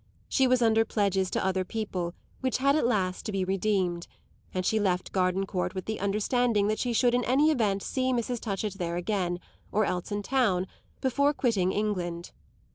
She 0.27 0.47
was 0.47 0.63
under 0.63 0.83
pledges 0.83 1.29
to 1.29 1.45
other 1.45 1.63
people 1.63 2.15
which 2.39 2.57
had 2.57 2.75
at 2.75 2.87
last 2.87 3.23
to 3.27 3.31
be 3.31 3.45
redeemed, 3.45 4.07
and 4.51 4.65
she 4.65 4.79
left 4.79 5.11
Gardencourt 5.11 5.75
with 5.75 5.85
the 5.85 5.99
understanding 5.99 6.67
that 6.69 6.79
she 6.79 6.91
should 6.91 7.13
in 7.13 7.23
any 7.25 7.51
event 7.51 7.83
see 7.83 8.11
Mrs. 8.11 8.39
Touchett 8.39 8.79
there 8.79 8.95
again, 8.95 9.39
or 9.71 9.85
else 9.85 10.11
in 10.11 10.23
town, 10.23 10.65
before 11.01 11.33
quitting 11.33 11.71
England. 11.71 12.31